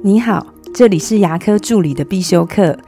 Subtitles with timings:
[0.00, 2.78] 你好，这里是牙科助理的必修课。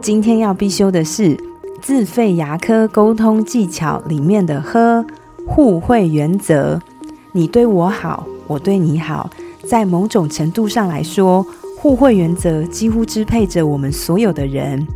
[0.00, 1.36] 今天要必修的是
[1.82, 5.04] 自费牙科沟通技巧里面的“呵”
[5.48, 6.80] 互惠原则。
[7.32, 9.28] 你对我好，我对你好，
[9.66, 11.44] 在某种程度上来说，
[11.76, 14.86] 互惠原则几乎支配着我们所有的人。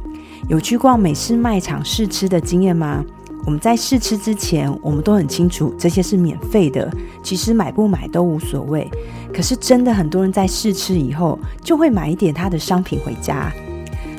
[0.47, 3.05] 有去逛美式卖场试吃的经验吗？
[3.47, 6.91] 我们在试吃之前，我们都很清楚这些是免费的，
[7.23, 8.91] 其实买不买都无所谓。
[9.35, 13.53] 可是真的很多人在试吃以后，就会买一点他的商品回家。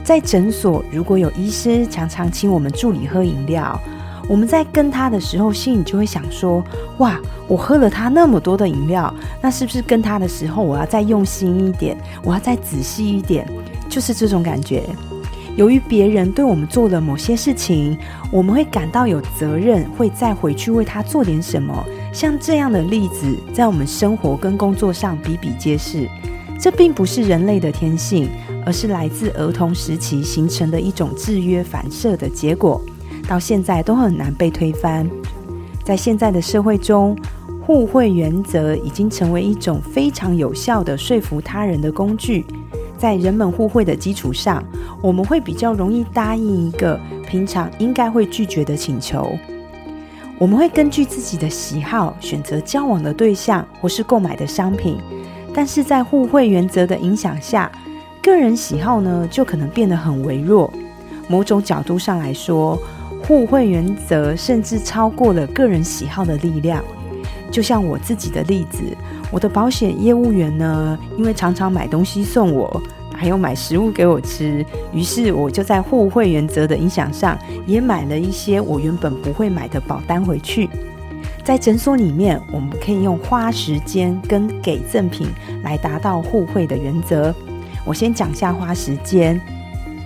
[0.03, 3.79] 在诊所，如果有医师常常请我们助理喝饮料，
[4.29, 6.63] 我们在跟他的时候，心里就会想说：
[6.99, 13.47] 哇，我喝了他那么多的饮料，那是不是跟他的时候，我要再用心一点，我要再仔细一点？
[13.89, 14.83] 就是这种感觉。
[15.55, 17.97] 由于别人对我们做了某些事情，
[18.29, 21.85] 我们会感到有责任，会再回去为他做点什么。
[22.11, 26.09] 像这样的例子，在我们生活跟工作上比比皆是。
[26.59, 28.29] 这并不是人类的天性，
[28.65, 32.81] 而是来自儿童时期形成的一种制约反射的结果，
[33.27, 35.09] 到现在都很难被推翻。
[35.83, 37.15] 在现在的社会中，
[37.61, 42.45] 互惠原则已经成为一种非常有效的说服他人的工具。
[43.05, 44.63] 在人们互惠的基础上，
[44.99, 49.37] 我们会比较容易答应一个平常应该会拒绝的请求。
[50.39, 54.97] 我们会根据自己的喜好选择交往的对象或是购买的商品，
[55.53, 57.71] 但是在互惠原则的影响下，
[58.23, 60.73] 个人喜好呢就可能变得很微弱。
[61.27, 62.75] 某种角度上来说，
[63.27, 66.83] 互惠原则甚至超过了个人喜好的力量。
[67.51, 68.79] 就像我自己的例子。
[69.31, 72.81] 我的保险业务员呢，因为常常买东西送我，
[73.15, 80.69] 还有买食物给我吃，于是我就在互惠原则的影响上，也买了一些我原本不会买的保单回去。
[81.43, 85.27] 在诊所里面，我们可以用花时间跟给赠品
[85.63, 87.33] 来达到互惠的原则。
[87.85, 89.39] 我先讲下花时间。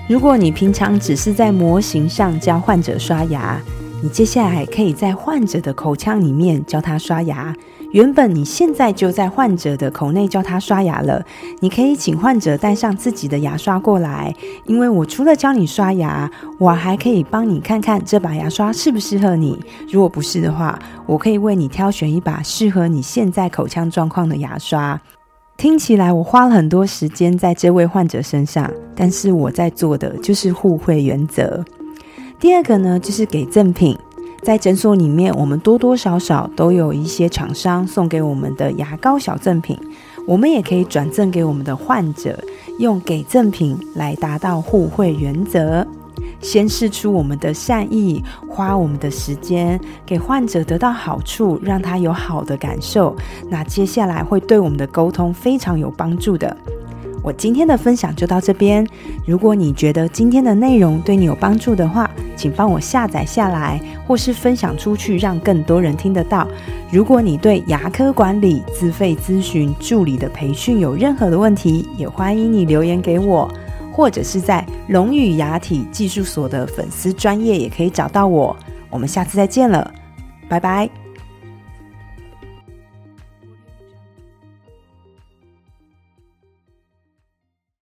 [0.10, 3.62] 如果你平常只是在模型上教患者刷牙，
[4.02, 7.54] 你接下来可以在患者的口腔里面教他刷牙。
[7.92, 11.26] 原本你现在就在患者的口内教他刷牙了，
[11.60, 14.34] 你可以请患者带上自己的牙刷过来，
[14.66, 16.30] 因为我除了教你刷牙，
[16.60, 19.60] 我还可以帮你看看这把牙刷适不适合你。
[19.92, 25.02] 如果不是的话，我可以为你挑选一把适合你现在口腔状况的牙刷。
[25.58, 31.66] 听起来我花了很多时间在这位患者身上，但是我在做的就是互惠原则。
[32.40, 33.98] 第二个呢，就是给赠品。
[34.42, 39.78] 在诊所里面，我们多多少少都有一些厂商送给我们的牙膏小赠品，
[40.26, 42.42] 我们也可以转赠给我们的患者，
[42.78, 45.86] 用给赠品来达到互惠原则。
[46.40, 53.14] 先试出我们的善意，花我们的时间，给患者得到好处，让他有好的感受，
[53.50, 56.56] 那接下来会对我们的沟通非常有帮助的。
[57.22, 58.86] 我今天的分享就到这边。
[59.26, 66.48] 如果你觉得今天的内容对你有帮助的话，请帮我下载下来，或是分享出去，让更多人听得到。
[66.92, 73.52] 如果你对牙科管理、自费咨询、助理的培训有任何的问题，也欢迎你留言给我，
[73.92, 78.56] 或者是在龙语牙体技术所的粉丝专业也可以找到我。
[78.90, 79.92] 我们下次再见了，
[80.48, 80.99] 拜拜。